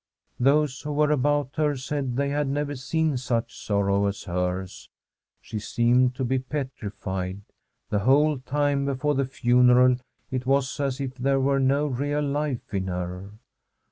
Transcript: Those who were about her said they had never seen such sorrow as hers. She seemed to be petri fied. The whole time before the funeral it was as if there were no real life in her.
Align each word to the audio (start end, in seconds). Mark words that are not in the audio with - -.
Those 0.39 0.81
who 0.81 0.93
were 0.93 1.11
about 1.11 1.51
her 1.57 1.77
said 1.77 2.15
they 2.15 2.29
had 2.29 2.47
never 2.47 2.75
seen 2.75 3.17
such 3.17 3.55
sorrow 3.63 4.07
as 4.07 4.23
hers. 4.23 4.89
She 5.41 5.59
seemed 5.59 6.15
to 6.15 6.25
be 6.25 6.39
petri 6.39 6.89
fied. 6.89 7.41
The 7.91 7.99
whole 7.99 8.39
time 8.39 8.83
before 8.85 9.13
the 9.13 9.25
funeral 9.25 9.97
it 10.31 10.47
was 10.47 10.79
as 10.79 10.99
if 10.99 11.13
there 11.19 11.39
were 11.39 11.59
no 11.59 11.85
real 11.85 12.23
life 12.27 12.73
in 12.73 12.87
her. 12.87 13.29